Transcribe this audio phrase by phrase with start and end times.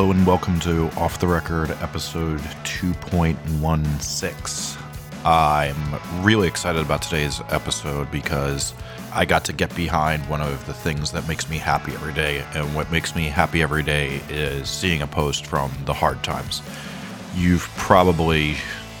[0.00, 4.82] Hello and welcome to Off the Record episode 2.16.
[5.26, 8.72] I'm really excited about today's episode because
[9.12, 12.42] I got to get behind one of the things that makes me happy every day.
[12.54, 16.62] And what makes me happy every day is seeing a post from the hard times.
[17.34, 18.54] You've probably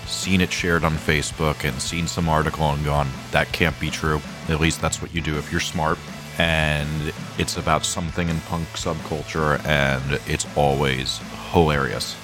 [0.04, 4.20] seen it shared on Facebook and seen some article and gone, that can't be true.
[4.50, 5.96] At least that's what you do if you're smart.
[6.40, 11.18] And it's about something in punk subculture, and it's always
[11.52, 12.16] hilarious.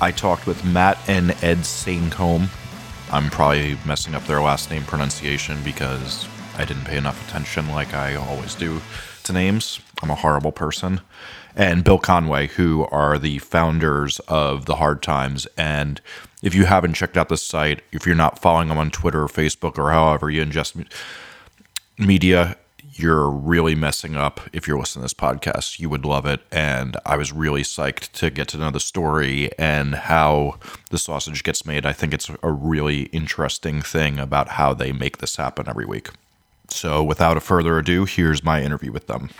[0.00, 2.48] I talked with Matt and Ed Saincome.
[3.12, 6.26] I'm probably messing up their last name pronunciation because
[6.58, 8.80] I didn't pay enough attention like I always do
[9.22, 9.78] to names.
[10.02, 11.00] I'm a horrible person.
[11.54, 15.46] And Bill Conway, who are the founders of the Hard Times.
[15.56, 16.00] And
[16.42, 19.28] if you haven't checked out the site, if you're not following them on Twitter or
[19.28, 20.88] Facebook or however you ingest
[21.96, 22.56] media,
[22.96, 25.80] you're really messing up if you're listening to this podcast.
[25.80, 26.40] You would love it.
[26.52, 30.58] And I was really psyched to get to know the story and how
[30.90, 31.86] the sausage gets made.
[31.86, 36.10] I think it's a really interesting thing about how they make this happen every week.
[36.68, 39.30] So, without a further ado, here's my interview with them.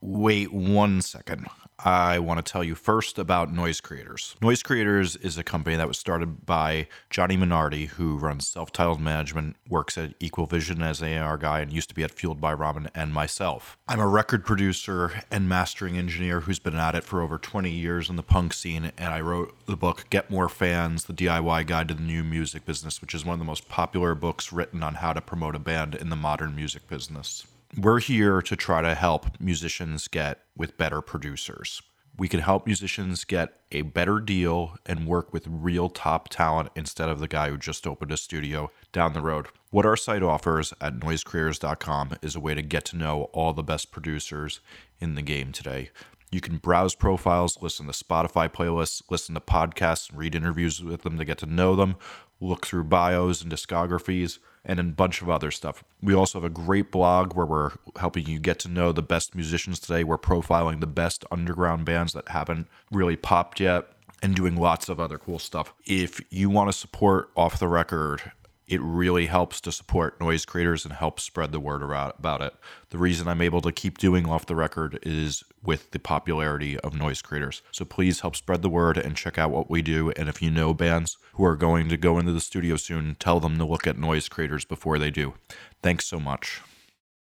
[0.00, 1.46] Wait one second.
[1.84, 4.36] I want to tell you first about Noise Creators.
[4.40, 9.00] Noise Creators is a company that was started by Johnny Minardi, who runs self titled
[9.00, 12.40] management, works at Equal Vision as an AR guy, and used to be at Fueled
[12.40, 13.78] by Ramen, and myself.
[13.88, 18.08] I'm a record producer and mastering engineer who's been at it for over 20 years
[18.08, 21.88] in the punk scene, and I wrote the book Get More Fans The DIY Guide
[21.88, 24.94] to the New Music Business, which is one of the most popular books written on
[24.96, 27.44] how to promote a band in the modern music business
[27.78, 31.80] we're here to try to help musicians get with better producers.
[32.18, 37.08] We can help musicians get a better deal and work with real top talent instead
[37.08, 39.46] of the guy who just opened a studio down the road.
[39.70, 43.62] What our site offers at noisecreators.com is a way to get to know all the
[43.62, 44.60] best producers
[45.00, 45.90] in the game today.
[46.32, 51.02] You can browse profiles, listen to Spotify playlists, listen to podcasts, and read interviews with
[51.02, 51.96] them to get to know them,
[52.40, 55.84] look through bios and discographies and a bunch of other stuff.
[56.00, 59.34] We also have a great blog where we're helping you get to know the best
[59.34, 60.04] musicians today.
[60.04, 63.88] We're profiling the best underground bands that haven't really popped yet
[64.22, 65.74] and doing lots of other cool stuff.
[65.84, 68.32] If you want to support Off the Record
[68.66, 72.54] it really helps to support noise creators and help spread the word about it.
[72.90, 76.94] The reason I'm able to keep doing off the record is with the popularity of
[76.94, 77.62] noise creators.
[77.70, 80.10] So please help spread the word and check out what we do.
[80.12, 83.40] And if you know bands who are going to go into the studio soon, tell
[83.40, 85.34] them to look at noise creators before they do.
[85.82, 86.60] Thanks so much.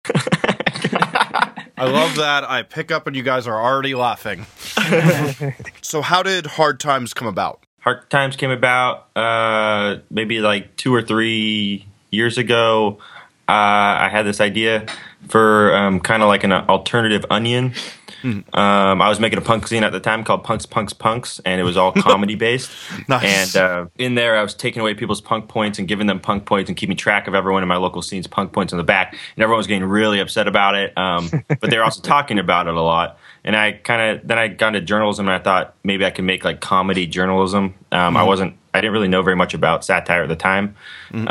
[1.78, 2.50] I love that.
[2.50, 4.46] I pick up and you guys are already laughing.
[5.82, 7.65] so, how did Hard Times come about?
[7.86, 12.98] Hard Times came about uh, maybe like two or three years ago.
[13.48, 14.88] Uh, I had this idea
[15.28, 17.74] for um, kind of like an alternative onion.
[18.22, 18.58] Mm.
[18.58, 21.62] Um, I was making a punk scene at the time called Punks, Punks, Punks, and
[21.62, 22.72] it was all comedy based.
[23.08, 23.56] nice.
[23.56, 26.46] And uh, in there, I was taking away people's punk points and giving them punk
[26.46, 29.14] points and keeping track of everyone in my local scene's punk points in the back.
[29.36, 32.68] And everyone was getting really upset about it, um, but they were also talking about
[32.68, 35.76] it a lot and I kind of then I got into journalism and I thought
[35.84, 37.76] maybe I could make like comedy journalism.
[37.92, 38.18] Um, mm-hmm.
[38.18, 40.76] I wasn't I didn't really know very much about satire at the time.
[41.12, 41.28] Mm-hmm.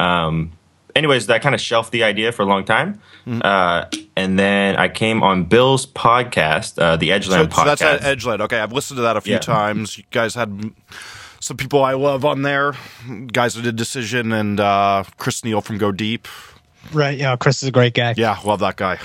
[0.94, 3.00] Anyways, that kind of shelved the idea for a long time.
[3.26, 3.40] Mm-hmm.
[3.42, 7.56] Uh, and then I came on Bill's podcast, uh, the Edgeland so, podcast.
[7.56, 8.40] So that's at Edgeland.
[8.42, 9.40] Okay, I've listened to that a few yeah.
[9.40, 9.98] times.
[9.98, 10.72] You guys had
[11.40, 12.74] some people I love on there.
[13.26, 16.28] Guys that did Decision and uh, Chris Neal from Go Deep.
[16.92, 17.18] Right.
[17.18, 18.14] Yeah, Chris is a great guy.
[18.16, 18.98] Yeah, love that guy.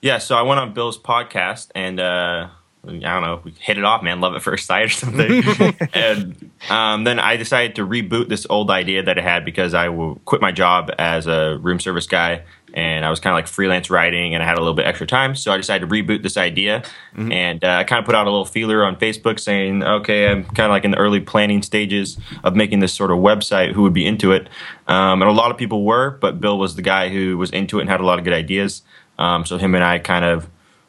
[0.00, 2.48] Yeah, so I went on Bill's podcast and uh,
[2.86, 4.20] I don't know, we hit it off, man.
[4.20, 5.42] Love at first sight or something.
[5.92, 9.88] and um, then I decided to reboot this old idea that I had because I
[10.24, 12.42] quit my job as a room service guy
[12.76, 15.06] and I was kind of like freelance writing and I had a little bit extra
[15.06, 15.34] time.
[15.34, 16.82] So I decided to reboot this idea.
[17.14, 17.32] Mm-hmm.
[17.32, 20.44] And uh, I kind of put out a little feeler on Facebook saying, okay, I'm
[20.44, 23.72] kind of like in the early planning stages of making this sort of website.
[23.72, 24.48] Who would be into it?
[24.86, 27.78] Um, and a lot of people were, but Bill was the guy who was into
[27.78, 28.82] it and had a lot of good ideas.
[29.18, 30.46] Um, so him and I kind of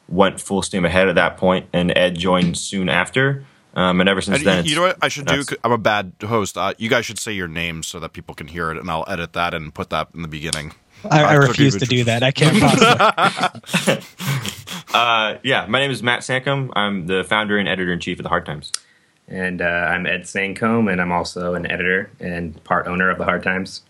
[0.10, 3.46] went full steam ahead at that point, and Ed joined soon after.
[3.74, 5.44] Um, and ever since and then, you know what I should do?
[5.64, 6.58] I'm a bad host.
[6.58, 9.06] Uh, you guys should say your names so that people can hear it, and I'll
[9.08, 10.74] edit that and put that in the beginning.
[11.04, 12.24] I, I refuse to do that.
[12.24, 14.04] I can't possibly.
[14.94, 16.72] uh, yeah, my name is Matt Saincome.
[16.76, 18.72] I'm the founder and editor in chief of the Hard Times.
[19.28, 23.26] And uh, I'm Ed Saincome, and I'm also an editor and part owner of the
[23.26, 23.84] Hard Times.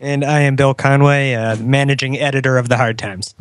[0.00, 3.34] And I am Bill Conway, uh, managing editor of the Hard Times.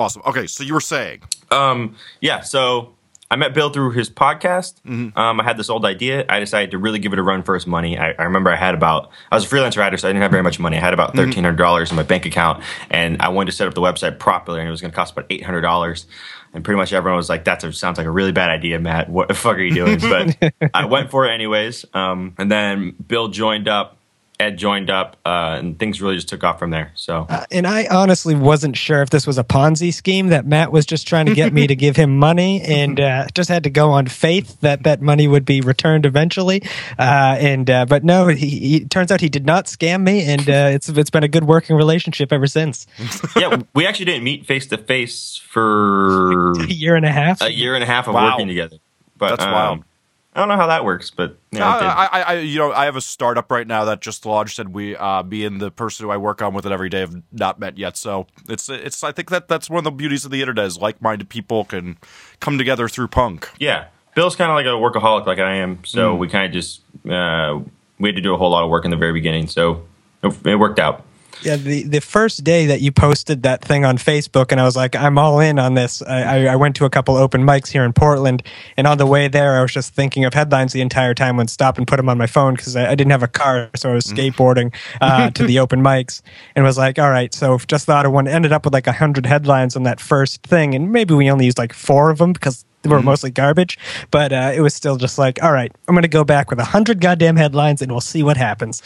[0.00, 0.22] Awesome.
[0.24, 1.20] Okay, so you were saying.
[1.50, 2.94] Um, yeah, so
[3.30, 4.80] I met Bill through his podcast.
[4.88, 6.24] Um, I had this old idea.
[6.26, 7.98] I decided to really give it a run for its money.
[7.98, 10.30] I, I remember I had about I was a freelance writer, so I didn't have
[10.30, 10.78] very much money.
[10.78, 13.68] I had about thirteen hundred dollars in my bank account, and I wanted to set
[13.68, 16.06] up the website properly, and it was going to cost about eight hundred dollars.
[16.54, 19.10] And pretty much everyone was like, "That sounds like a really bad idea, Matt.
[19.10, 20.00] What the fuck are you doing?"
[20.60, 21.84] But I went for it anyways.
[21.92, 23.98] Um, and then Bill joined up.
[24.40, 26.92] Ed joined up, uh, and things really just took off from there.
[26.94, 30.72] So, Uh, and I honestly wasn't sure if this was a Ponzi scheme that Matt
[30.72, 33.70] was just trying to get me to give him money, and uh, just had to
[33.70, 36.62] go on faith that that money would be returned eventually.
[36.98, 40.24] Uh, and uh, but no, he, he it turns out he did not scam me,
[40.24, 42.86] and uh, it's it's been a good working relationship ever since.
[43.36, 47.42] yeah, we actually didn't meet face to face for A year and a half.
[47.42, 48.30] a year and a half of Wow.
[48.30, 48.76] working together.
[49.18, 49.84] But That's um, wild.
[50.32, 51.68] I don't know how that works, but yeah.
[51.68, 54.72] I, I, I, you know, I have a startup right now that just launched, and
[54.72, 57.20] we, uh, me and the person who I work on with it every day have
[57.32, 57.96] not met yet.
[57.96, 59.02] So it's, it's.
[59.02, 61.98] I think that that's one of the beauties of the internet is like-minded people can
[62.38, 63.48] come together through punk.
[63.58, 63.86] yeah.
[64.12, 65.84] Bill's kind of like a workaholic, like I am.
[65.84, 67.60] So we kind of just uh,
[68.00, 69.46] we had to do a whole lot of work in the very beginning.
[69.46, 69.86] So
[70.22, 71.04] it worked out.
[71.42, 74.76] Yeah, the, the first day that you posted that thing on Facebook, and I was
[74.76, 76.02] like, I'm all in on this.
[76.02, 78.42] I, I, went to a couple open mics here in Portland,
[78.76, 81.36] and on the way there, I was just thinking of headlines the entire time.
[81.36, 83.70] when stop and put them on my phone because I, I didn't have a car,
[83.74, 86.20] so I was skateboarding uh, to the open mics,
[86.54, 87.32] and was like, all right.
[87.32, 88.28] So just thought of one.
[88.28, 91.58] Ended up with like hundred headlines on that first thing, and maybe we only used
[91.58, 93.78] like four of them because they were mostly garbage.
[94.10, 96.58] But uh, it was still just like, all right, I'm going to go back with
[96.58, 98.82] a hundred goddamn headlines, and we'll see what happens.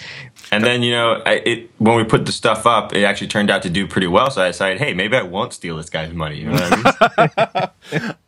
[0.51, 3.51] And then you know, I, it when we put the stuff up, it actually turned
[3.51, 4.31] out to do pretty well.
[4.31, 6.41] So I decided, hey, maybe I won't steal this guy's money.
[6.41, 8.15] You know what I mean?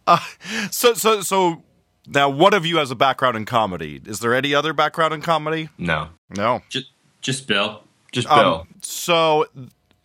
[0.70, 1.64] So, so, so
[2.06, 4.00] now, one of you has a background in comedy.
[4.04, 5.68] Is there any other background in comedy?
[5.78, 6.62] no, No.
[6.68, 6.90] Just,
[7.20, 7.82] just Bill.
[8.12, 8.60] just Bill.
[8.60, 9.46] Um, so,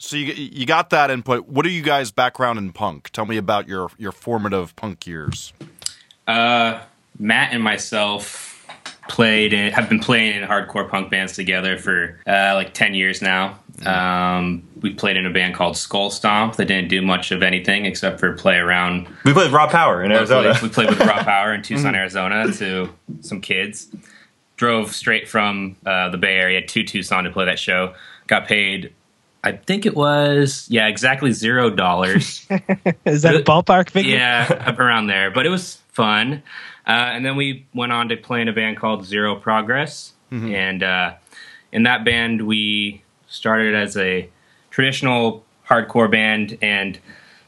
[0.02, 1.48] so you you got that input.
[1.48, 3.10] What are you guys' background in punk?
[3.12, 5.54] Tell me about your your formative punk years.
[6.28, 6.82] Uh,
[7.20, 8.66] Matt and myself
[9.08, 13.22] played in, have been playing in hardcore punk bands together for uh, like 10 years
[13.22, 13.60] now.
[13.86, 17.86] Um, we played in a band called Skull Stomp that didn't do much of anything
[17.86, 19.08] except for play around.
[19.26, 20.58] we played Raw Power in Arizona.
[20.62, 22.90] We played with Raw Power in Tucson, Arizona to
[23.22, 23.88] some kids.
[24.56, 27.96] Drove straight from uh, the Bay Area to Tucson to play that show.
[28.28, 28.94] Got paid,
[29.44, 32.46] I think it was, yeah, exactly zero dollars.
[33.06, 34.16] Is that a ballpark figure?
[34.16, 35.32] yeah, around there.
[35.32, 36.44] But it was fun.
[36.88, 40.14] Uh, and then we went on to play in a band called Zero Progress.
[40.54, 41.16] And uh,
[41.74, 44.30] in that band, we started as a
[44.70, 47.00] traditional hardcore band and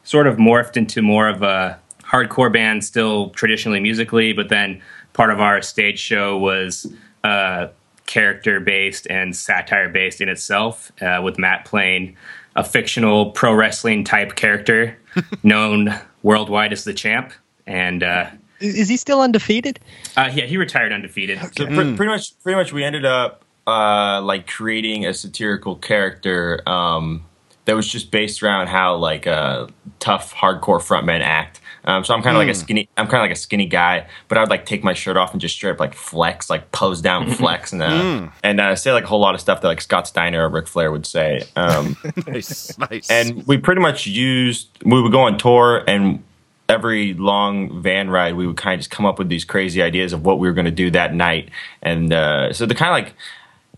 [0.03, 4.33] sort of morphed into more of a hardcore band, still traditionally musically.
[4.33, 4.81] But then
[5.13, 6.91] part of our stage show was
[7.23, 7.67] uh,
[8.05, 12.15] character based and satire based in itself, uh, with Matt playing
[12.55, 14.97] a fictional pro wrestling type character
[15.43, 17.33] known worldwide as the champ.
[17.65, 18.29] And uh,
[18.59, 19.79] Is he still undefeated?
[20.17, 21.39] uh, yeah, he retired undefeated.
[21.57, 26.61] So pre- pretty much, pretty much, we ended up uh, like creating a satirical character
[26.67, 27.25] um,
[27.65, 29.69] that was just based around how like a
[29.99, 31.61] tough hardcore frontmen act.
[31.85, 34.07] Um, so I'm kind of like a skinny, I'm kind of like a skinny guy,
[34.29, 36.71] but I would like take my shirt off and just straight up like flex, like
[36.71, 39.67] pose down flex, and uh, and uh, say like a whole lot of stuff that
[39.67, 41.43] like Scott Steiner or Ric Flair would say.
[41.55, 43.09] Um, Nice, nice.
[43.09, 46.23] and we pretty much used we would go on tour and
[46.69, 50.13] every long van ride we would kind of just come up with these crazy ideas
[50.13, 51.49] of what we were going to do that night
[51.81, 53.15] and uh, so the kind of like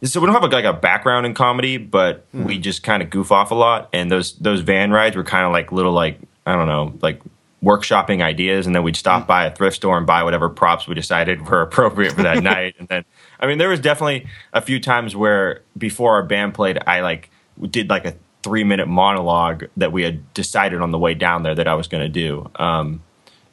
[0.05, 3.09] so we don't have like, like a background in comedy but we just kind of
[3.09, 3.89] goof off a lot.
[3.93, 7.21] And those those van rides were kind of like little like i don't know like
[7.63, 8.67] workshopping ideas.
[8.67, 11.61] And then we'd stop by a thrift store and buy whatever props we decided were
[11.63, 12.75] appropriate for that night.
[12.79, 13.05] And then
[13.39, 17.29] i mean there was definitely a few times where before our band played i like
[17.69, 21.55] did like a three minute monologue that we had decided on the way down there
[21.55, 22.49] that i was going to do.
[22.55, 23.01] Um,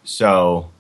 [0.05, 0.71] so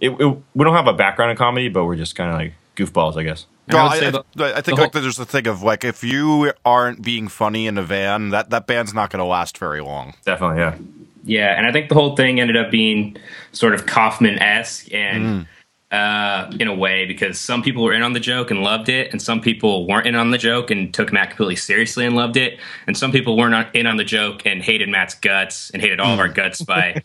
[0.00, 2.54] it, it, we don't have a background in comedy but we're just kind of like
[2.76, 4.24] goofballs i guess And I Well, I, I, the-
[4.56, 7.66] I think the like whole- there's a thing of like if you aren't being funny
[7.66, 10.14] in a van, that that band's not going to last very long.
[10.24, 10.76] definitely yeah
[11.24, 13.16] Yeah, and I think the whole thing ended up being
[13.52, 15.46] sort of Kaufman esque and
[15.92, 19.12] uh, in a way because some people were in on the joke and loved it,
[19.12, 22.38] and some people weren't in on the joke and took Matt completely seriously and loved
[22.38, 26.00] it, and some people weren't in on the joke and hated Matt's guts and hated
[26.00, 27.02] all of our guts by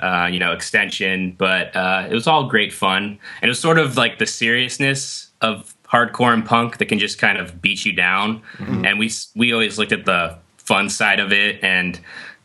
[0.00, 1.32] uh, you know extension.
[1.36, 3.02] But uh, it was all great fun,
[3.42, 7.18] and it was sort of like the seriousness of hardcore and punk that can just
[7.18, 8.42] kind of beat you down.
[8.84, 11.98] And we we always looked at the fun side of it and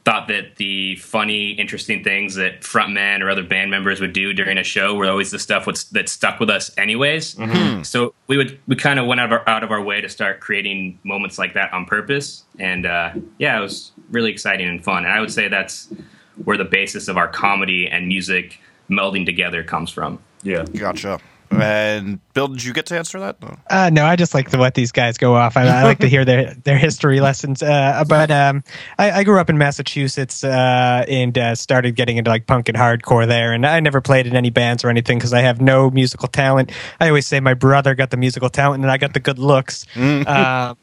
[0.05, 4.57] thought that the funny, interesting things that frontmen or other band members would do during
[4.57, 7.37] a show were always the stuff what's, that stuck with us, anyways.
[7.83, 10.09] So we would we kind of went out of, our, out of our way to
[10.09, 14.83] start creating moments like that on purpose, and uh, yeah, it was really exciting and
[14.83, 15.05] fun.
[15.05, 15.87] And I would say that's
[16.43, 18.59] where the basis of our comedy and music
[18.89, 20.19] melding together comes from.
[20.43, 20.63] Yeah.
[20.63, 21.19] Gotcha.
[21.61, 23.41] And Bill, did you get to answer that?
[23.41, 23.57] No.
[23.69, 25.57] Uh, no, I just like to let these guys go off.
[25.57, 27.61] I, I like to hear their their history lessons.
[27.63, 28.63] Uh, but um,
[28.97, 32.77] I, I grew up in Massachusetts uh, and uh, started getting into like punk and
[32.77, 33.53] hardcore there.
[33.53, 36.71] And I never played in any bands or anything because I have no musical talent.
[36.99, 39.85] I always say my brother got the musical talent and I got the good looks.
[39.95, 40.77] Um,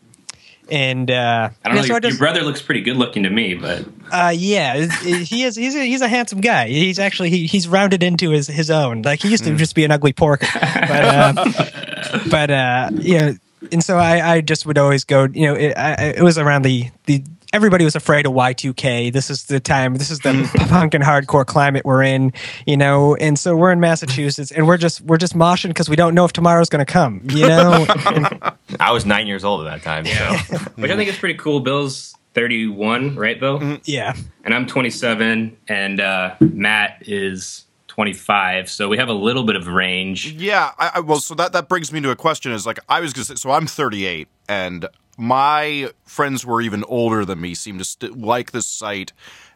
[0.71, 1.83] and uh, I don't know.
[1.83, 4.75] so I your, just- your brother looks pretty good looking to me, but uh, yeah,
[4.77, 5.57] it- it- he is.
[5.57, 6.69] He's a, he's a handsome guy.
[6.69, 9.03] He's actually he, he's rounded into his his own.
[9.03, 11.33] Like he used to just be an ugly pork, but uh,
[12.31, 13.33] but uh, yeah.
[13.73, 15.25] And so I, I just would always go.
[15.33, 17.23] You know, it, I, it was around the the.
[17.53, 19.13] Everybody was afraid of Y2K.
[19.13, 19.95] This is the time.
[19.95, 22.33] This is the punk and hardcore climate we're in,
[22.65, 23.17] you know.
[23.17, 26.25] And so we're in Massachusetts, and we're just we're just moshing because we don't know
[26.25, 27.87] if tomorrow's going to come, you know.
[28.79, 30.07] I was nine years old at that time.
[30.07, 30.59] So.
[30.77, 31.59] which I think is pretty cool.
[31.59, 33.79] Bill's 31, right, Bill?
[33.85, 34.15] yeah,
[34.45, 38.71] And I'm 27, and uh, Matt is 25.
[38.71, 40.33] So we have a little bit of range.
[40.33, 42.53] Yeah, I, I well, so that that brings me to a question.
[42.53, 44.87] Is like I was gonna say, so I'm 38, and
[45.19, 49.13] my friends who are even older than me seem to st- like this site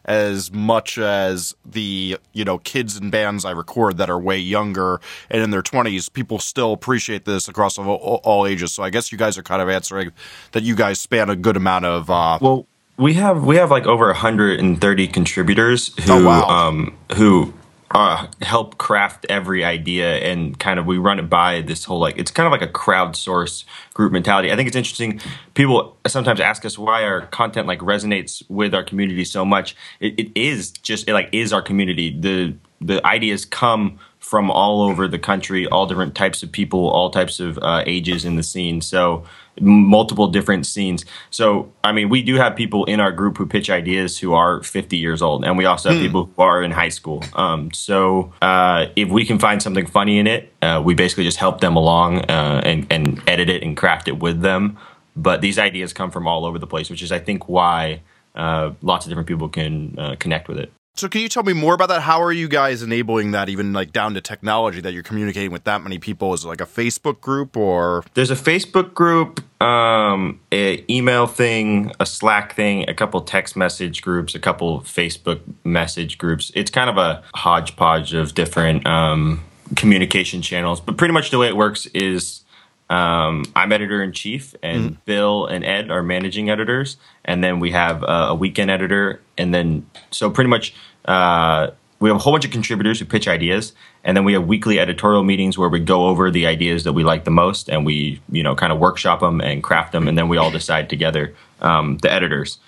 [0.07, 5.01] as much as the you know kids and bands I record that are way younger
[5.31, 6.13] and in their 20s.
[6.13, 8.71] People still appreciate this across all, all, all ages.
[8.73, 10.11] So I guess you guys are kind of answering
[10.51, 12.09] that you guys span a good amount of.
[12.11, 16.47] Uh, Well, we have we have like over 130 contributors who Oh, wow.
[16.47, 17.53] um who
[17.91, 22.17] uh, help craft every idea and kind of we run it by this whole like
[22.17, 23.63] it's kind of like a crowdsource
[23.93, 24.51] group mentality.
[24.51, 25.19] I think it's interesting.
[25.53, 29.75] People sometimes ask us why our content like resonates with our community so much.
[29.99, 32.17] It, it is just it like is our community.
[32.19, 37.11] The the ideas come from all over the country, all different types of people, all
[37.11, 38.81] types of uh, ages in the scene.
[38.81, 39.23] So
[39.61, 41.05] multiple different scenes.
[41.29, 44.63] So I mean, we do have people in our group who pitch ideas who are
[44.63, 47.23] 50 years old, and we also have people who are in high school.
[47.33, 51.37] Um, so uh, if we can find something funny in it, uh, we basically just
[51.37, 54.79] help them along uh, and and edit it and craft it with them.
[55.15, 58.01] But these ideas come from all over the place, which is I think why
[58.33, 60.71] uh, lots of different people can uh, connect with it.
[60.97, 62.03] So can you tell me more about that?
[62.03, 65.65] How are you guys enabling that even like down to technology that you're communicating with
[65.65, 66.33] that many people?
[66.33, 71.91] Is it like a Facebook group or There's a Facebook group, um, a email thing,
[71.99, 76.49] a Slack thing, a couple text message groups, a couple Facebook message groups.
[76.55, 79.43] It's kind of a hodgepodge of different um,
[79.75, 80.79] communication channels.
[80.79, 82.44] But pretty much the way it works is
[82.89, 87.71] um, I'm editor in chief, and Bill and Ed are managing editors, and then we
[87.71, 90.75] have uh, a weekend editor, and then so pretty much
[91.05, 93.73] uh, we have a whole bunch of contributors who pitch ideas,
[94.03, 97.03] and then we have weekly editorial meetings where we go over the ideas that we
[97.03, 100.15] like the most, and we you know kind of workshop them and craft them, and
[100.15, 102.59] then we all decide together, um, the editors.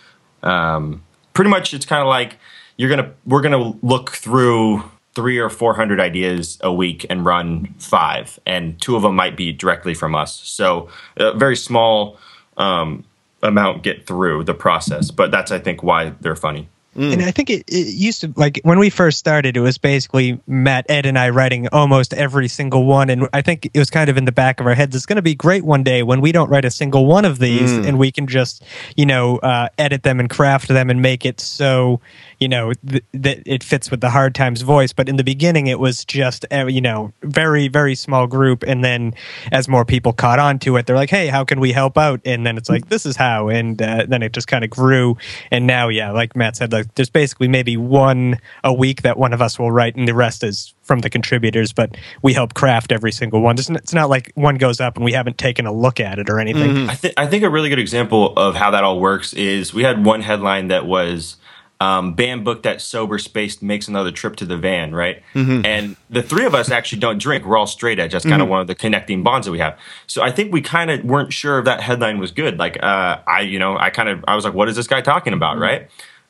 [0.41, 2.37] Um, pretty much, it's kind of like
[2.75, 4.83] you're gonna we're gonna look through
[5.17, 9.35] three or four hundred ideas a week and run five, and two of them might
[9.35, 10.31] be directly from us.
[10.43, 12.19] So a very small
[12.57, 13.03] um,
[13.41, 16.69] amount get through the process, but that's I think why they're funny.
[16.97, 20.39] And I think it, it used to like when we first started, it was basically
[20.47, 23.09] Matt, Ed, and I writing almost every single one.
[23.09, 24.95] And I think it was kind of in the back of our heads.
[24.95, 27.37] It's going to be great one day when we don't write a single one of
[27.39, 28.63] these, and we can just
[28.95, 32.01] you know uh, edit them and craft them and make it so
[32.39, 34.91] you know th- that it fits with the Hard Times voice.
[34.91, 38.83] But in the beginning, it was just uh, you know very very small group, and
[38.83, 39.13] then
[39.51, 42.21] as more people caught on to it, they're like, hey, how can we help out?
[42.25, 45.17] And then it's like this is how, and uh, then it just kind of grew.
[45.51, 49.33] And now, yeah, like Matt said, like there's basically maybe one a week that one
[49.33, 51.73] of us will write, and the rest is from the contributors.
[51.73, 53.57] But we help craft every single one.
[53.57, 56.19] It's n- it's not like one goes up and we haven't taken a look at
[56.19, 56.89] it or anything.
[56.89, 59.83] I, th- I think a really good example of how that all works is we
[59.83, 61.37] had one headline that was
[61.79, 65.21] um, band booked at sober space makes another trip to the van, right?
[65.63, 67.45] And the three of us actually don't drink.
[67.45, 68.13] We're all straight edge.
[68.13, 69.77] That's kind of one of the connecting bonds that we have.
[70.07, 72.57] So I think we kind of weren't sure if that headline was good.
[72.57, 75.01] Like uh, I, you know, I kind of I was like, what is this guy
[75.01, 75.87] talking about, right?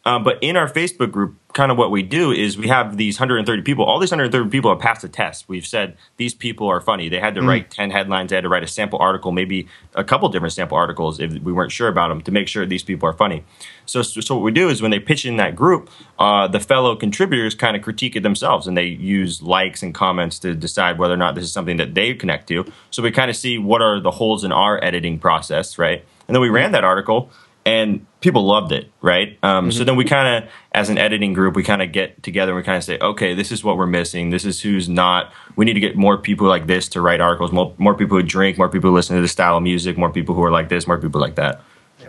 [0.07, 3.19] Um, but in our Facebook group, kind of what we do is we have these
[3.19, 3.83] 130 people.
[3.83, 5.49] All these 130 people have passed the test.
[5.49, 7.09] We've said these people are funny.
[7.09, 8.29] They had to write 10 headlines.
[8.29, 11.51] They had to write a sample article, maybe a couple different sample articles if we
[11.51, 13.43] weren't sure about them to make sure these people are funny.
[13.85, 16.61] So, so, so what we do is when they pitch in that group, uh, the
[16.61, 20.99] fellow contributors kind of critique it themselves and they use likes and comments to decide
[20.99, 22.63] whether or not this is something that they connect to.
[22.91, 26.05] So we kind of see what are the holes in our editing process, right?
[26.29, 27.29] And then we ran that article
[27.67, 29.37] and people loved it, right?
[29.43, 32.53] Um, So then we kind of, as an editing group, we kind of get together
[32.53, 34.29] and we kind of say, okay, this is what we're missing.
[34.29, 35.33] This is who's not.
[35.57, 37.51] We need to get more people like this to write articles.
[37.51, 38.57] More, more people who drink.
[38.57, 39.97] More people who listen to this style of music.
[39.97, 40.87] More people who are like this.
[40.87, 41.61] More people like that.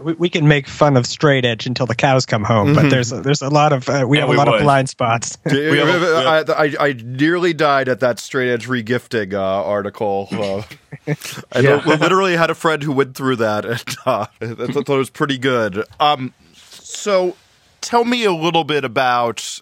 [0.03, 3.13] We, we can make fun of straight edge until the cows come home, but there's
[3.13, 4.57] a, there's a lot of uh, we And have a lot would.
[4.57, 5.37] of blind spots.
[5.47, 10.29] We have a- I, I, I nearly died at that straight edge regifting uh, article.
[10.31, 10.63] Uh,
[11.53, 11.83] I Yeah.
[11.85, 15.39] literally had a friend who went through that, and uh, I thought it was pretty
[15.39, 15.85] good.
[16.01, 17.37] Um, so,
[17.81, 19.61] tell me a little bit about.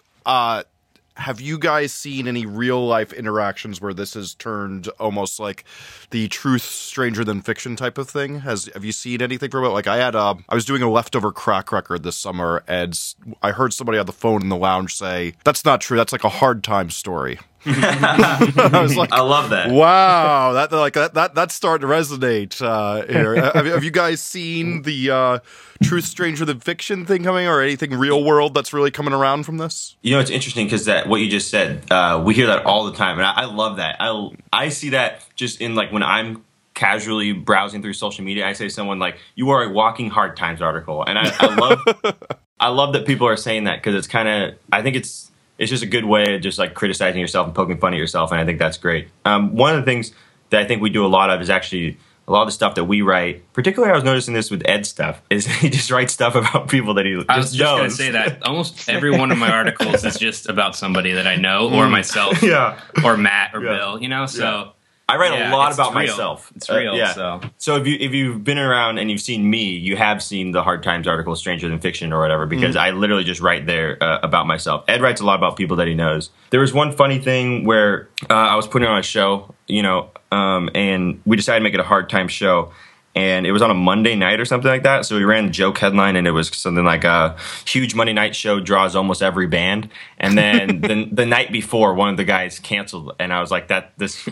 [1.17, 5.63] Have you guys seen any real life interactions where this has turned almost like
[6.11, 8.41] the truth stranger than fiction type of thing?
[8.41, 9.69] Has have you seen anything from it?
[9.69, 12.97] Like I had, uh, I was doing a leftover crack record this summer, and
[13.41, 15.97] I heard somebody on the phone in the lounge say, "That's not true.
[15.97, 19.69] That's like a hard time story." I was like, I love that.
[19.71, 23.35] Wow, that like that that that's starting to resonate uh, here.
[23.35, 25.39] have, have you guys seen the uh,
[25.83, 29.57] truth stranger than fiction thing coming, or anything real world that's really coming around from
[29.57, 29.95] this?
[30.01, 32.85] You know, it's interesting because that what you just said, uh, we hear that all
[32.85, 33.97] the time, and I, I love that.
[33.99, 38.53] I I see that just in like when I'm casually browsing through social media, I
[38.53, 42.17] say to someone like, "You are a walking hard times article," and I, I love
[42.59, 45.69] I love that people are saying that because it's kind of I think it's it's
[45.69, 48.39] just a good way of just like criticizing yourself and poking fun at yourself, and
[48.39, 49.07] I think that's great.
[49.25, 50.11] Um, one of the things
[50.49, 51.97] that I think we do a lot of is actually
[52.27, 53.51] a lot of the stuff that we write.
[53.53, 56.93] Particularly, I was noticing this with Ed stuff is he just writes stuff about people
[56.95, 57.95] that he just I was just knows.
[57.97, 61.69] say that almost every one of my articles is just about somebody that I know
[61.73, 62.47] or myself Mm.
[62.49, 62.79] yeah.
[63.05, 63.77] or Matt or Yeah.
[63.77, 64.25] Bill, you know?
[64.25, 64.73] So.
[65.09, 66.07] I write Yeah, a lot about real.
[66.11, 66.51] myself.
[66.55, 67.13] It's Uh, real, yeah.
[67.13, 67.39] so.
[67.57, 70.61] So if you if you've been around and you've seen me, you have seen the
[70.63, 74.19] Hard Times article, Stranger Than Fiction or whatever, because I literally just write there uh,
[74.21, 74.83] about myself.
[74.89, 76.29] Ed writes a lot about people that he knows.
[76.49, 80.09] There was one funny thing where uh, I was putting on a show, you know,
[80.33, 82.73] um, and we decided to make it a Hard time show.
[83.17, 85.05] And it was on a Monday night or something like that.
[85.05, 88.35] So we ran the joke headline, and it was something like a huge Monday night
[88.35, 89.89] show draws almost every band.
[90.19, 93.69] And then the, the night before, one of the guys canceled, and I was like,
[93.69, 94.27] "That this,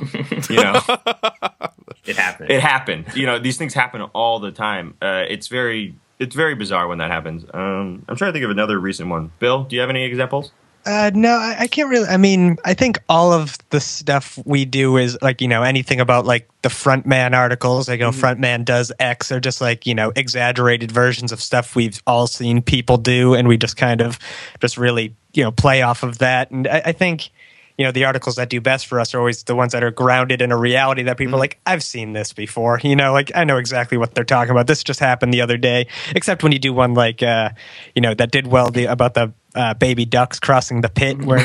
[0.50, 0.82] you know."
[2.06, 2.52] it happened.
[2.52, 3.06] it happened.
[3.16, 4.96] You know, these things happen all the time.
[5.02, 7.44] Uh, it's very it's very bizarre when that happens.
[7.54, 9.32] Um, I'm trying to think of another recent one.
[9.40, 10.52] Bill, do you have any examples?
[10.86, 12.08] Uh, no, I, I can't really.
[12.08, 16.00] I mean, I think all of the stuff we do is like you know anything
[16.00, 19.96] about like the frontman articles, like you know frontman does X, or just like you
[19.96, 24.20] know exaggerated versions of stuff we've all seen people do, and we just kind of
[24.62, 26.52] just really you know play off of that.
[26.52, 27.32] And I, I think
[27.80, 29.92] you know the articles that do best for us are always the ones that are
[29.92, 32.80] grounded in a reality that people are like I've seen this before.
[32.84, 34.68] You know, like I know exactly what they're talking about.
[34.68, 35.88] This just happened the other day.
[36.16, 37.50] Except when you do one like uh,
[37.96, 41.40] you know that did well the about the uh, baby ducks crossing the pit where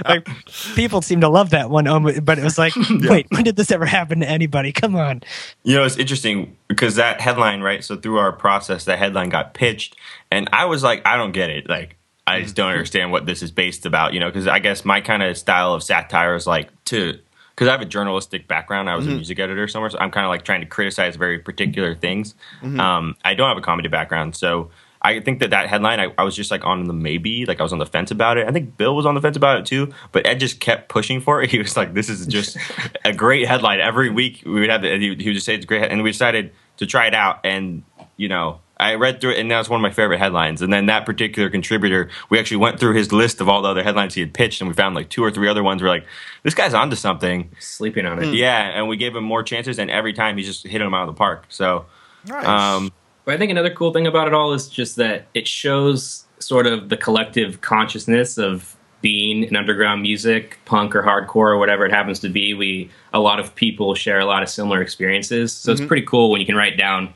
[0.04, 0.28] like,
[0.74, 1.84] people seem to love that one
[2.22, 5.22] but it was like wait when did this ever happen to anybody come on
[5.64, 7.82] You know, it's interesting because that headline, right?
[7.82, 9.96] So through our process, that headline got pitched,
[10.30, 11.68] and I was like, I don't get it.
[11.68, 14.14] Like, I just don't understand what this is based about.
[14.14, 17.18] You know, because I guess my kind of style of satire is like to.
[17.54, 20.26] Because I have a journalistic background, I was a music editor somewhere, so I'm kind
[20.26, 22.34] of like trying to criticize very particular things.
[22.78, 24.70] Um, I don't have a comedy background, so
[25.06, 27.62] I think that that headline, I, I was just like on the maybe, like I
[27.62, 28.48] was on the fence about it.
[28.48, 31.20] I think Bill was on the fence about it too, but Ed just kept pushing
[31.20, 31.50] for it.
[31.56, 32.58] He was like, "This is just
[33.04, 35.64] a great headline." Every week we would have, the, he, he would just say it's
[35.64, 37.40] a great, and we decided to try it out.
[37.44, 37.84] And
[38.16, 40.60] you know, I read through it, and that's one of my favorite headlines.
[40.60, 43.84] And then that particular contributor, we actually went through his list of all the other
[43.84, 45.82] headlines he had pitched, and we found like two or three other ones.
[45.82, 46.06] We're like,
[46.42, 48.34] "This guy's onto something." Sleeping on it.
[48.34, 51.08] Yeah, and we gave him more chances, and every time he's just hitting them out
[51.08, 51.46] of the park.
[51.48, 51.86] So.
[52.28, 52.44] Nice.
[52.44, 52.90] Um,
[53.26, 56.66] But I think another cool thing about it all is just that it shows sort
[56.66, 61.92] of the collective consciousness of being in underground music, punk or hardcore or whatever it
[61.92, 62.54] happens to be.
[62.54, 65.88] We a lot of people share a lot of similar experiences, so it's mm-hmm.
[65.88, 67.12] pretty cool when you can write down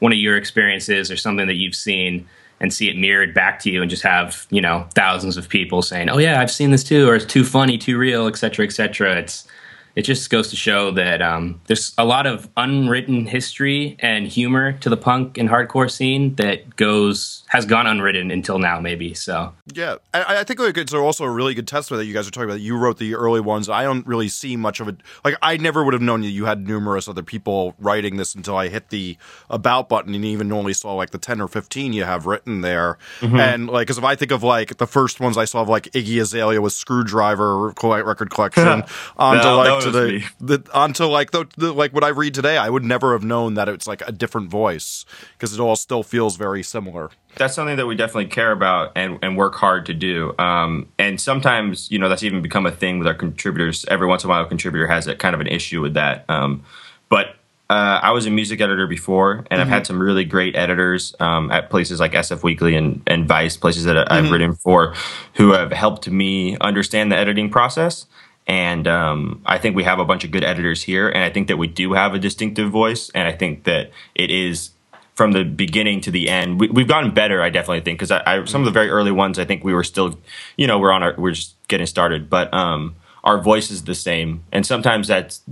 [0.00, 2.26] one of your experiences or something that you've seen
[2.60, 5.82] and see it mirrored back to you and just have you know thousands of people
[5.82, 9.16] saying oh yeah i've seen this too or it's too funny too real etc etc
[9.16, 9.46] it's
[9.94, 14.72] it just goes to show that um, there's a lot of unwritten history and humor
[14.74, 19.52] to the punk and hardcore scene that goes has gone unwritten until now maybe so
[19.74, 22.30] Yeah, I, I think like it's also a really good testament that you guys are
[22.30, 22.60] talking about.
[22.60, 23.68] You wrote the early ones.
[23.68, 24.96] I don't really see much of it.
[25.24, 28.56] Like I never would have known that you had numerous other people writing this until
[28.56, 29.16] I hit the
[29.50, 32.98] about button and even only saw like the ten or fifteen you have written there.
[33.20, 33.36] Mm-hmm.
[33.36, 35.84] And like, because if I think of like the first ones I saw of like
[35.92, 38.84] Iggy Azalea with Skrewdriver record collection,
[39.16, 40.24] onto That- like to was the, me.
[40.40, 43.54] the onto like the, the like what I read today, I would never have known
[43.54, 45.04] that it's like a different voice
[45.36, 47.10] because it all still feels very similar.
[47.36, 50.34] that's something that we definitely care about and, and work hard to do.
[50.38, 53.84] Um, and sometimes, you know, that's even become a thing with our contributors.
[53.86, 56.24] Every once in a while, a contributor has a kind of an issue with that.
[56.28, 56.62] Um,
[57.08, 57.36] but
[57.72, 61.50] uh, I was a music editor before, and I've had some really great editors um,
[61.50, 64.94] at places like SF Weekly and, and Vice, places that I've written for,
[65.34, 68.04] who have helped me understand the editing process.
[68.46, 71.48] And um, I think we have a bunch of good editors here, and I think
[71.48, 74.70] that we do have a distinctive voice, and I think that it is
[75.14, 76.58] from the beginning to the end.
[76.58, 79.12] We, we've gotten better, I definitely think, because I, I, some of the very early
[79.12, 80.18] ones, I think we were still,
[80.56, 83.94] you know, we're on our, we're just getting started, but um, our voice is the
[83.94, 85.42] same, and sometimes that's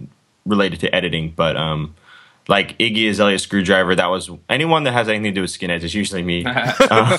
[0.44, 1.94] related to editing, but um,
[2.48, 5.94] like Iggy Azalea Skrewdriver, that was anyone that has anything to do with skinheads is
[5.94, 6.44] usually me.
[6.46, 7.18] uh,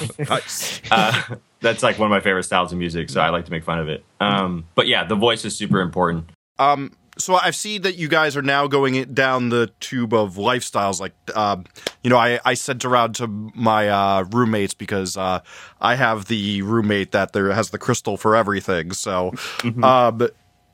[0.92, 1.22] uh,
[1.62, 3.80] that's like one of my favorite styles of music, so I like to make fun
[3.80, 4.04] of it.
[4.20, 6.30] Um, but yeah, the voice is super important.
[6.60, 11.00] Um, so I've seen that you guys are now going down the tube of lifestyles.
[11.00, 11.66] Like, um,
[12.04, 15.42] you know, I, I sent around to my uh, roommates because uh,
[15.80, 18.92] I have the roommate that there has the crystal for everything.
[18.94, 20.28] So, um,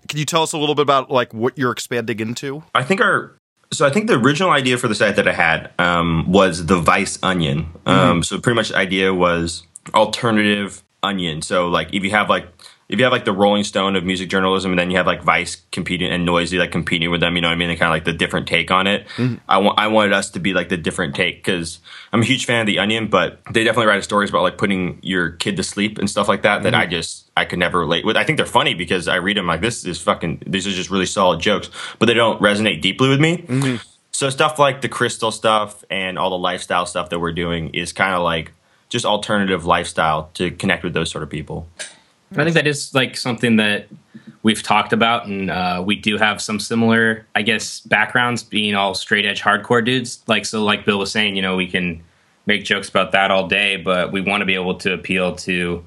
[0.08, 2.64] can you tell us a little bit about like what you're expanding into?
[2.74, 3.36] I think our
[3.74, 6.80] so I think the original idea for the site that I had um, was the
[6.80, 7.68] Vice Onion.
[7.86, 11.42] Um, So pretty much the idea was alternative onion.
[11.42, 12.48] So like if you have like
[12.90, 15.22] if you have like the Rolling Stone of music journalism, and then you have like
[15.22, 17.68] Vice competing and Noisey like competing with them, you know what I mean?
[17.68, 19.06] They kind of like the different take on it.
[19.18, 19.36] Mm-hmm.
[19.48, 21.80] I want I wanted us to be like the different take because
[22.14, 25.00] I'm a huge fan of the Onion, but they definitely write stories about like putting
[25.02, 26.64] your kid to sleep and stuff like that.
[26.64, 26.92] That I mm-hmm.
[26.92, 28.16] just I could never relate with.
[28.16, 30.90] I think they're funny because I read them like this is fucking these are just
[30.90, 31.70] really solid jokes,
[32.00, 33.40] but they don't resonate deeply with me.
[33.40, 33.76] Mm-hmm.
[34.12, 37.94] So stuff like the crystal stuff and all the lifestyle stuff that we're doing is
[37.94, 38.52] kind of like
[38.90, 41.68] just alternative lifestyle to connect with those sort of people.
[42.36, 43.88] I think that is like something that
[44.44, 48.94] we've talked about, and uh, we do have some similar, I guess, backgrounds being all
[48.94, 50.22] straight edge hardcore dudes.
[50.28, 52.04] Like so, like Bill was saying, you know, we can
[52.46, 55.84] make jokes about that all day, but we want to be able to appeal to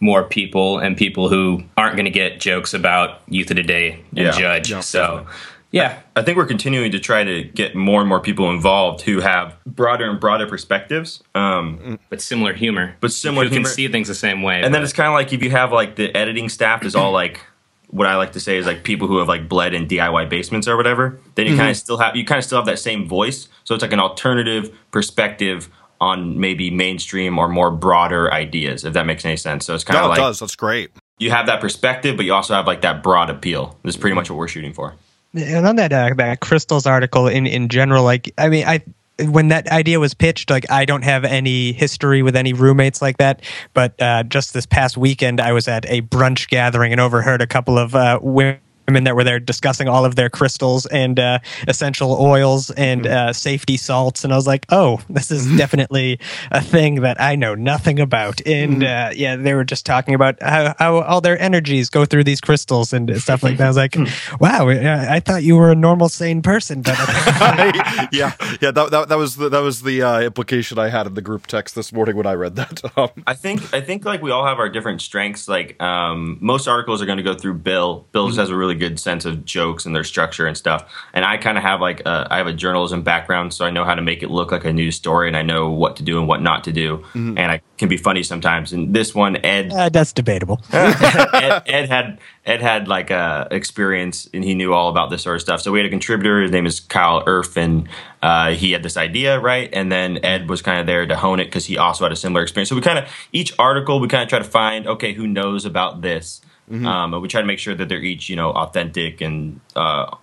[0.00, 4.26] more people and people who aren't going to get jokes about youth of today and
[4.26, 4.30] Yeah.
[4.32, 4.70] judge.
[4.70, 5.26] Yeah, so,
[5.72, 9.20] yeah, I think we're continuing to try to get more and more people involved who
[9.20, 11.22] have broader and broader perspectives.
[11.34, 14.62] Um, but similar humor, But similar who can see things the same way.
[14.62, 17.10] and then it's kind of like if you have like the editing staff is all
[17.10, 17.40] like
[17.88, 20.66] what I like to say is like people who have like bled in DIY basements
[20.68, 21.18] or whatever.
[21.34, 23.48] Then you kind of still have you kind of still have that same voice.
[23.64, 25.68] So it's like an alternative perspective
[26.00, 28.84] on maybe mainstream or more broader ideas.
[28.84, 29.66] If that makes any sense.
[29.66, 30.40] So it's kind No, of it like does.
[30.40, 30.90] That's great.
[31.18, 33.78] you have that perspective, but you also have like that broad appeal.
[33.84, 34.94] This is pretty much what we're shooting for.
[35.34, 38.82] And on that uh, that crystals article in in general, like I mean, I
[39.18, 43.18] when that idea was pitched, like I don't have any history with any roommates like
[43.18, 43.42] that,
[43.74, 47.46] but uh, just this past weekend, I was at a brunch gathering and overheard a
[47.46, 48.61] couple of uh, women.
[48.88, 53.06] I mean that were there discussing all of their crystals and uh, essential oils and
[53.06, 56.18] uh, safety salts, and I was like, "Oh, this is definitely
[56.50, 60.42] a thing that I know nothing about." And uh, yeah, they were just talking about
[60.42, 63.64] how, how all their energies go through these crystals and stuff like that.
[63.64, 63.96] I was like,
[64.40, 66.98] "Wow, I I thought you were a normal, sane person." But
[68.12, 68.70] yeah, yeah.
[68.70, 71.46] That, that, that was the, that was the uh, implication I had in the group
[71.46, 72.80] text this morning when I read that.
[72.94, 75.48] Um, I think I think like we all have our different strengths.
[75.48, 78.06] Like um, most articles are going to go through Bill.
[78.12, 80.90] Bill just has a really good sense of jokes and their structure and stuff.
[81.12, 83.84] And I kind of have like a, I have a journalism background, so I know
[83.84, 86.18] how to make it look like a news story, and I know what to do
[86.18, 87.04] and what not to do.
[87.14, 88.72] And I can be funny sometimes.
[88.72, 90.60] And this one, Ed, uh, that's debatable.
[90.72, 95.36] Ed, Ed had Ed had like a experience and he knew all about this sort
[95.36, 95.60] of stuff.
[95.60, 96.42] So we had a contributor.
[96.42, 97.88] His name is Kyle Erf, and
[98.22, 99.68] uh, he had this idea, right?
[99.72, 102.16] And then Ed was kind of there to hone it because he also had a
[102.16, 102.68] similar experience.
[102.68, 105.64] So we kind of each article we kind of try to find okay who knows
[105.64, 106.40] about this,
[106.72, 110.14] um, and we try to make sure that they're each you know authentic and uh,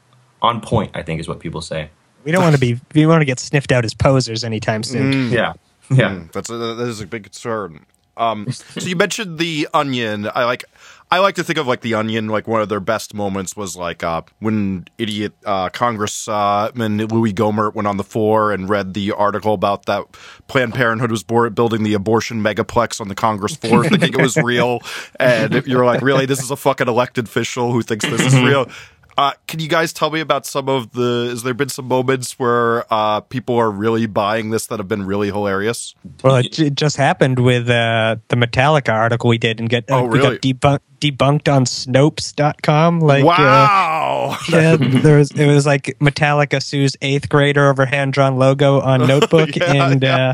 [0.41, 0.91] on point.
[0.95, 1.89] I think is what people say.
[2.23, 2.79] We don't want to be.
[2.93, 5.31] We want to get sniffed out as posers anytime soon.
[5.31, 5.53] Yeah,
[5.89, 6.09] yeah.
[6.09, 7.85] Mm, that's a, that is a big concern.
[8.17, 10.29] Um, so you mentioned the Onion.
[10.33, 10.65] I like.
[11.11, 12.27] I like to think of like the Onion.
[12.27, 17.73] Like one of their best moments was like uh, when idiot uh, Congressman Louis Gohmert
[17.73, 20.05] went on the floor and read the article about that
[20.47, 24.37] Planned Parenthood was board, building the abortion megaplex on the Congress floor, thinking it was
[24.43, 24.81] real.
[25.19, 28.69] And you're like, really, this is a fucking elected official who thinks this is real.
[29.17, 31.27] Uh, can you guys tell me about some of the?
[31.29, 35.05] Has there been some moments where uh, people are really buying this that have been
[35.05, 35.93] really hilarious?
[36.23, 39.97] Well, it, it just happened with uh, the Metallica article we did and get uh,
[39.99, 40.37] Oh, we really?
[40.37, 42.99] got debunk, debunked on Snopes.com.
[42.99, 44.37] Like, uh, wow!
[44.49, 49.05] yeah, there was it was like Metallica sues eighth grader over hand drawn logo on
[49.07, 50.15] notebook, Yeah, and yeah.
[50.15, 50.33] uh,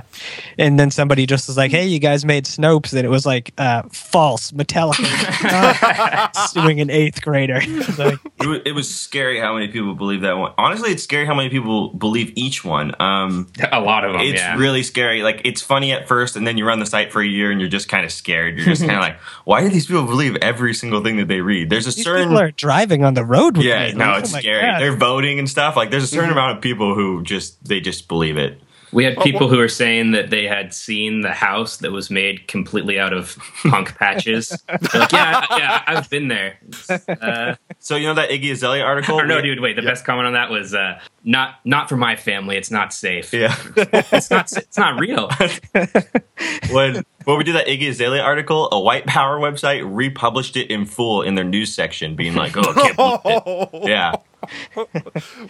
[0.57, 3.53] and then somebody just was like, "Hey, you guys made Snopes," and it was like
[3.57, 7.61] uh, false Metallica suing an eighth grader.
[7.97, 10.53] Like, it, was, it was scary how many people believe that one.
[10.57, 12.93] Honestly, it's scary how many people believe each one.
[12.99, 14.21] Um, a lot of them.
[14.21, 14.57] it's yeah.
[14.57, 15.23] really scary.
[15.23, 17.59] Like it's funny at first, and then you run the site for a year, and
[17.59, 18.57] you're just kind of scared.
[18.57, 21.41] You're just kind of like, why do these people believe every single thing that they
[21.41, 21.69] read?
[21.69, 23.93] There's a these certain people are driving on the road with yeah, me.
[23.93, 24.61] no, Like, it's oh scary.
[24.61, 24.79] God.
[24.79, 25.75] They're voting and stuff.
[25.75, 28.61] Like there's a certain amount of people who just they just believe it.
[28.91, 32.47] We had people who were saying that they had seen the house that was made
[32.47, 34.49] completely out of punk patches.
[34.67, 36.59] They're like, yeah, yeah, I've been there.
[36.89, 39.23] Uh, so you know that Iggy Azalea article?
[39.25, 39.75] No, dude, wait.
[39.75, 42.57] The best comment on that was uh, not not for my family.
[42.57, 43.33] It's not safe.
[43.33, 43.55] Yeah.
[43.77, 44.51] It's not.
[44.51, 45.29] It's not real.
[46.71, 50.85] when when we did that Iggy Azalea article, a white power website republished it in
[50.85, 54.15] full in their news section, being like, "Oh, I can't believe it." yeah,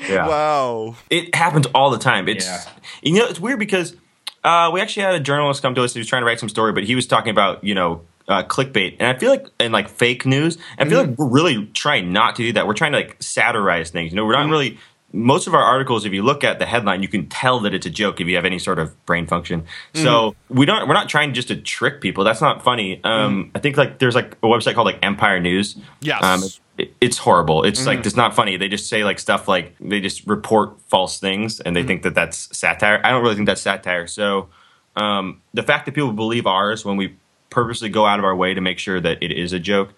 [0.09, 0.95] yeah." Wow.
[1.09, 2.27] It happens all the time.
[2.27, 2.61] It's Yeah.
[3.01, 3.95] you know it's weird because
[4.43, 6.49] uh, we actually had a journalist come to us who was trying to write some
[6.49, 9.71] story, but he was talking about you know uh, clickbait, and I feel like and
[9.73, 10.57] like fake news.
[10.79, 12.67] I feel like we're really trying not to do that.
[12.67, 14.11] We're trying to like satirize things.
[14.11, 14.77] You know, we're not really.
[15.13, 17.85] Most of our articles, if you look at the headline, you can tell that it's
[17.85, 19.63] a joke if you have any sort of brain function.
[19.93, 20.89] So we don't.
[20.89, 22.25] We're not trying just to trick people.
[22.25, 22.99] That's not funny.
[23.05, 25.77] Um, I think like there's like a website called like Empire News.
[26.01, 26.21] Yes.
[26.21, 26.43] Um,
[26.77, 27.63] it- it's horrible.
[27.63, 28.57] It's like it's not funny.
[28.57, 32.13] They just say like stuff like they just report false things and they think that
[32.15, 32.99] that's satire.
[33.01, 34.07] I don't really think that's satire.
[34.07, 34.49] So
[34.97, 37.15] um, the fact that people believe ours when we
[37.49, 39.93] purposely go out of our way to make sure that it is a joke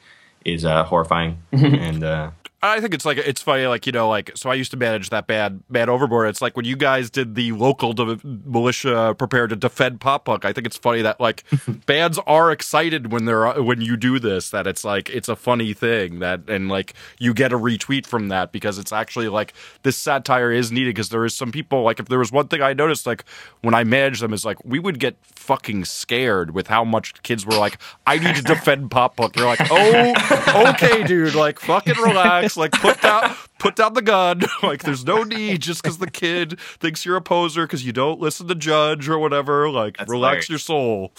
[0.46, 1.42] is uh, horrifying.
[1.52, 2.32] and uh,
[2.64, 4.50] I think it's like it's funny, like you know, like so.
[4.50, 6.28] I used to manage that bad, bad overboard.
[6.28, 10.44] It's like when you guys did the local de- militia prepared to defend pop punk.
[10.44, 11.44] I think it's funny that like
[11.86, 14.50] bands are excited when they're uh, when you do this.
[14.50, 18.30] That it's like it's a funny thing that and like you get a retweet from
[18.30, 22.00] that because it's actually like this satire is needed because there is some people like
[22.00, 23.24] if there was one thing I noticed like
[23.62, 27.46] when I managed them is like we would get fucking scared with how much kids
[27.46, 29.36] were like I need to defend pop punk.
[29.36, 34.42] You're like oh okay dude like fucking relax like put down put down the gun
[34.64, 38.20] like there's no need just because the kid thinks you're a poser because you don't
[38.22, 40.50] listen to judge or whatever like That's relax hilarious.
[40.50, 41.12] your soul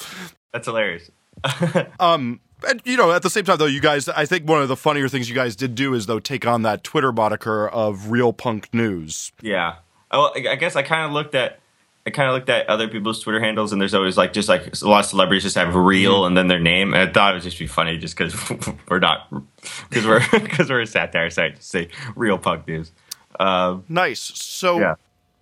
[0.52, 1.10] that's hilarious.
[2.00, 4.68] um and you know at the same time though you guys i think one of
[4.68, 8.10] the funnier things you guys did do is though take on that twitter moniker of
[8.10, 9.76] real punk news Yeah.
[10.10, 11.60] I I guess I kind of looked at.
[12.08, 14.62] I kind of looked at other people's Twitter handles, and there's always like just like
[14.82, 16.94] a lot of celebrities just have real and then their name.
[16.94, 18.34] And I thought it would just be funny just because
[18.88, 19.30] we're not
[19.90, 22.92] because we're because we're a satire site to say real punk news.
[23.38, 24.94] Um, nice so Yeah.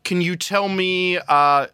[0.05, 1.67] can you tell me uh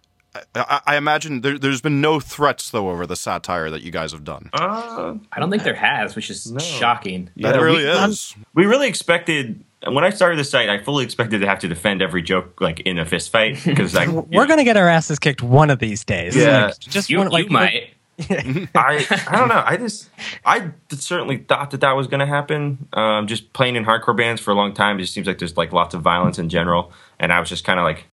[0.55, 4.13] I, I imagine there, there's been no threats though over the satire that you guys
[4.13, 4.49] have done.
[4.55, 7.27] uh, I don't think there has, which is shocking.
[7.37, 8.35] that yeah, really we- is.
[8.55, 10.69] we really expected when I started the site.
[10.69, 13.95] I fully expected to have to defend every joke like in a fist fight because
[13.95, 16.37] like We're gonna get our asses kicked one of these days.
[16.37, 16.67] Yeah.
[16.67, 17.91] Like, just You, one, you like might.
[18.75, 19.63] I I don't know.
[19.65, 20.11] I just
[20.45, 22.87] I certainly thought that that was going to happen.
[22.93, 25.57] Um, just playing in hardcore bands for a long time, it just seems like there's
[25.57, 28.07] like lots of violence in general, and I was just kind of like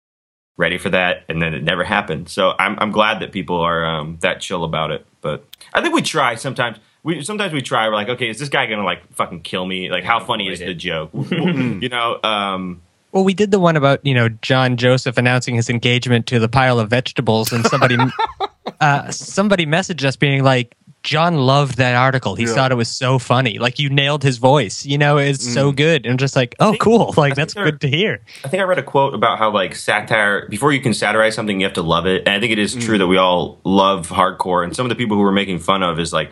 [0.55, 2.29] ready for that, and then it never happened.
[2.29, 5.05] So I'm I'm glad that people are um, that chill about it.
[5.21, 6.77] But I think we try sometimes.
[7.07, 7.87] We sometimes we try.
[7.87, 9.89] We're like, okay, is this guy going to like fucking kill me?
[9.89, 11.11] Like, how funny is the joke?
[11.31, 12.19] you know.
[12.21, 12.81] Um,
[13.13, 16.49] Well, we did the one about you know John Joseph announcing his engagement to the
[16.49, 17.95] pile of vegetables, and somebody
[18.81, 22.35] uh, somebody messaged us being like, "John loved that article.
[22.35, 22.53] He Yeah.
[22.55, 23.57] thought it was so funny.
[23.57, 24.85] Like you nailed his voice.
[24.85, 27.13] You know, it's so good." And I'm just like, "Oh, think- cool.
[27.15, 29.75] Like that's there- good to hear." I think I read a quote about how like
[29.75, 32.23] satire before you can satirize something you have to love it.
[32.27, 34.95] And I think it is true that we all love hardcore and some of the
[34.95, 36.31] people who we're making fun of is like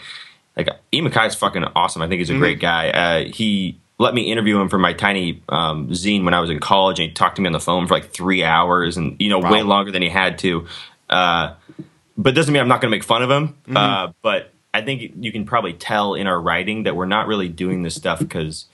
[0.56, 2.02] like Ian MacKaye is fucking awesome.
[2.02, 2.90] I think he's a great guy.
[2.90, 6.60] Uh, he let me interview him for my tiny um, zine when I was in
[6.60, 9.30] college and he talked to me on the phone for like three hours and you
[9.30, 10.68] know way longer than he had to.
[11.10, 11.54] Uh,
[12.18, 13.58] but doesn't mean I'm not going to make fun of him.
[13.74, 17.48] Uh, but I think you can probably tell in our writing that we're not really
[17.48, 18.66] doing this stuff because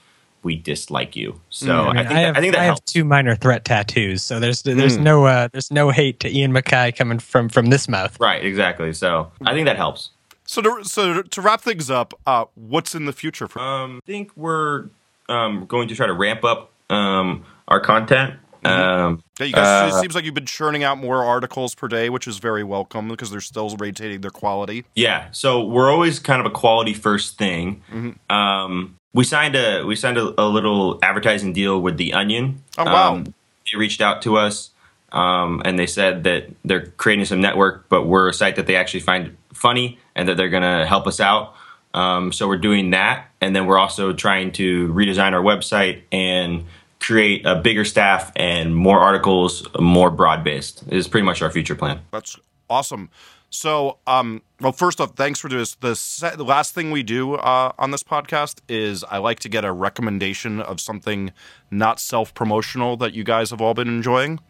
[0.42, 1.40] we dislike you.
[1.50, 4.22] So I, think I that, have, I think that I have two minor threat tattoos,
[4.22, 7.88] so there's there's no uh, there's no hate to Ian MacKaye coming from from this
[7.88, 8.18] mouth.
[8.18, 8.92] Right, exactly.
[8.92, 10.10] So I think that helps.
[10.52, 13.58] So to, so to wrap things up, uh, what's in the future for?
[13.58, 14.90] Um, I think we're
[15.30, 18.34] um, going to try to ramp up um, our content.
[18.62, 21.88] Um, Yeah, you guys, uh, it seems like you've been churning out more articles per
[21.88, 24.84] day, which is very welcome because they're still maintaining their quality.
[24.94, 27.82] yeah, so we're always kind of a quality first thing.
[28.28, 32.62] Um, we signed a we signed a, a little advertising deal with the Onion.
[32.76, 33.14] Oh, wow.
[33.14, 34.68] Um, they reached out to us
[35.12, 38.76] um, and they said that they're creating some network, but we're a site that they
[38.76, 41.54] actually find funny and that they're going to help us out.
[41.94, 46.64] Um, so we're doing that, and then we're also trying to redesign our website and
[47.00, 50.84] create a bigger staff and more articles, more broad based.
[50.88, 52.00] Is pretty much our future plan.
[52.10, 52.38] That's
[52.70, 53.10] awesome.
[53.50, 55.74] So, um, well, first off, thanks for this.
[55.74, 59.50] The, se- the last thing we do uh, on this podcast is I like to
[59.50, 61.32] get a recommendation of something
[61.70, 64.40] not self promotional that you guys have all been enjoying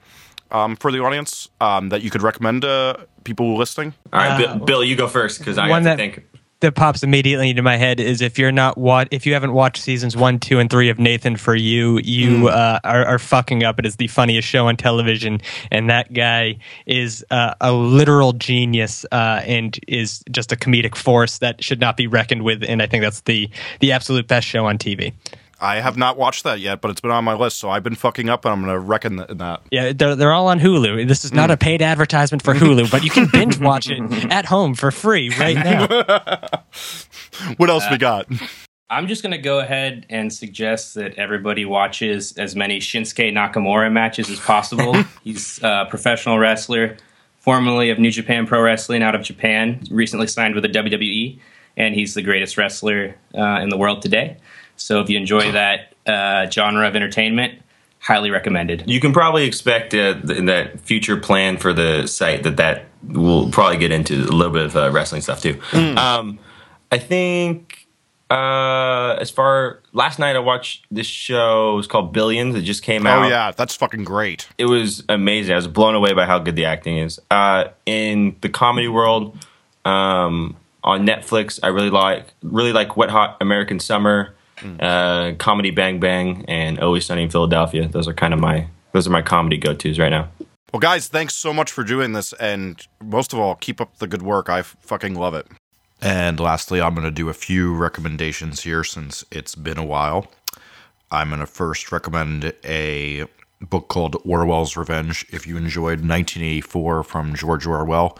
[0.52, 3.94] um, for the audience um, that you could recommend to people listening.
[4.12, 6.26] All right, Uh, Bill, Bill, you go first because I one have to that- think.
[6.60, 9.82] that pops immediately into my head is if you're not what if you haven't watched
[9.82, 13.80] seasons one, two, and three of Nathan for You, you uh, are, are fucking up.
[13.80, 15.40] It is the funniest show on television,
[15.72, 21.38] and that guy is uh, a literal genius uh, and is just a comedic force
[21.38, 22.62] that should not be reckoned with.
[22.62, 25.12] And I think that's the the absolute best show on TV.
[25.62, 27.94] I have not watched that yet, but it's been on my list, so I've been
[27.94, 29.62] fucking up, and I'm going to reckon th- that.
[29.70, 31.07] Yeah, they're, they're all on Hulu.
[31.07, 34.01] This is not a paid advertisement for Hulu, but you can binge watch it
[34.33, 35.87] at home for free right now.
[37.57, 38.27] What else we got?
[38.90, 43.90] I'm just going to go ahead and suggest that everybody watches as many Shinsuke Nakamura
[43.90, 44.94] matches as possible.
[45.25, 46.98] He's a professional wrestler,
[47.38, 51.38] formerly of New Japan Pro Wrestling out of Japan, recently signed with the WWE,
[51.79, 54.37] and he's the greatest wrestler uh, in the world today.
[54.83, 57.61] So if you enjoy that uh, genre of entertainment,
[58.01, 58.85] highly recommended.
[58.87, 63.49] You can probably expect uh, th- that future plan for the site that that will
[63.51, 65.61] probably get into a little bit of uh, wrestling stuff too.
[65.73, 66.38] Um,
[66.90, 67.87] I think
[68.31, 71.75] uh, as far last night I watched this show.
[71.75, 72.55] It was called Billions.
[72.55, 73.25] It just came out.
[73.27, 74.49] Oh yeah, that's fucking great.
[74.59, 75.53] it was amazing.
[75.53, 77.21] I was blown away by how good the acting is.
[77.31, 79.37] Uh, in the comedy world,
[79.85, 84.35] um, on Netflix, I really like really like Wet Hot American Summer,
[84.81, 87.88] uh, Comedy Bang Bang, and Always Sunny in Philadelphia.
[87.88, 90.29] Those are kind of my those are my comedy go tos right now.
[90.72, 94.07] Well, guys, thanks so much for doing this, and most of all, keep up the
[94.07, 94.48] good work.
[94.48, 95.46] I f- fucking love it.
[96.01, 100.27] And lastly, I'm going to do a few recommendations here since it's been a while.
[101.11, 103.27] I'm going to first recommend a
[103.61, 105.27] book called Orwell's Revenge.
[105.31, 108.18] If you enjoyed 1984 from George Orwell,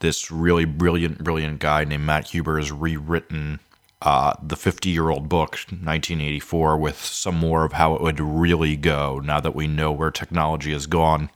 [0.00, 3.60] this really brilliant, brilliant guy named Matt Huber has rewritten
[4.02, 8.76] uh, the 50 year old book, 1984, with some more of how it would really
[8.76, 11.30] go now that we know where technology has gone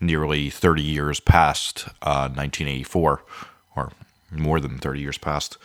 [0.00, 3.22] nearly 30 years past uh, 1984,
[3.76, 3.92] or
[4.32, 5.56] more than 30 years past.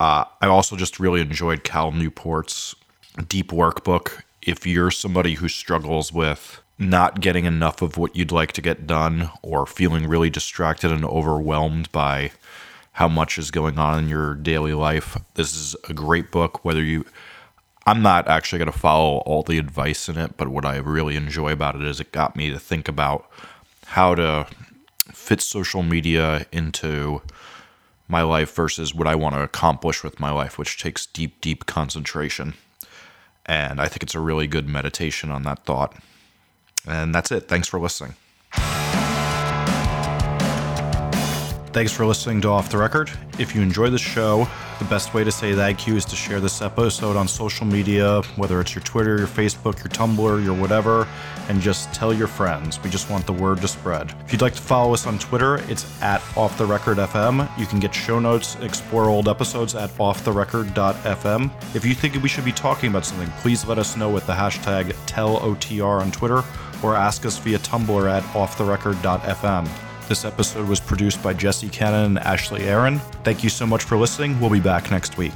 [0.00, 2.74] Uh, I also just really enjoyed Cal Newport's
[3.28, 4.24] Deep Work book.
[4.40, 8.86] If you're somebody who struggles with not getting enough of what you'd like to get
[8.86, 12.32] done or feeling really distracted and overwhelmed by
[12.92, 16.64] how much is going on in your daily life, this is a great book.
[16.64, 17.06] Whether you,
[17.86, 21.16] I'm not actually going to follow all the advice in it, but what I really
[21.16, 23.26] enjoy about it is it got me to think about
[23.86, 24.46] how to
[25.12, 27.22] fit social media into
[28.08, 31.64] my life versus what I want to accomplish with my life, which takes deep, deep
[31.64, 32.54] concentration.
[33.46, 35.96] And I think it's a really good meditation on that thought.
[36.86, 37.48] And that's it.
[37.48, 38.14] Thanks for listening.
[41.72, 43.10] Thanks for listening to Off the Record.
[43.38, 44.46] If you enjoy the show,
[44.78, 48.20] the best way to say thank you is to share this episode on social media,
[48.36, 51.08] whether it's your Twitter, your Facebook, your Tumblr, your whatever,
[51.48, 52.78] and just tell your friends.
[52.82, 54.14] We just want the word to spread.
[54.26, 57.48] If you'd like to follow us on Twitter, it's at Off the Record FM.
[57.58, 61.74] You can get show notes, explore old episodes at offtherecord.fm.
[61.74, 64.34] If you think we should be talking about something, please let us know with the
[64.34, 66.44] hashtag TellOTR on Twitter
[66.82, 69.91] or ask us via Tumblr at offtherecord.fm.
[70.12, 72.98] This episode was produced by Jesse Cannon and Ashley Aaron.
[73.24, 74.38] Thank you so much for listening.
[74.38, 75.32] We'll be back next week.